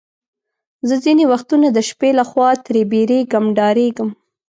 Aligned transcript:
زه 0.87 0.95
ځینې 1.05 1.23
وختونه 1.31 1.67
د 1.71 1.79
شپې 1.89 2.09
له 2.19 2.23
خوا 2.29 2.49
ترې 2.65 2.81
بیریږم، 2.91 3.45
ډارېږم. 3.57 4.09